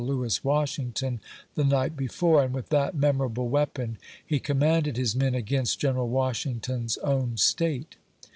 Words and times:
Lewis 0.03 0.43
Washington 0.43 1.19
the 1.53 1.63
night 1.63 1.95
before, 1.95 2.43
and 2.43 2.55
with 2.55 2.69
that 2.69 2.95
memorable 2.95 3.49
weapon, 3.49 3.99
he 4.25 4.39
commanded 4.39 4.97
his 4.97 5.15
men 5.15 5.35
against 5.35 5.79
General 5.79 6.09
Washington's 6.09 6.97
own 7.03 7.37
State. 7.37 7.97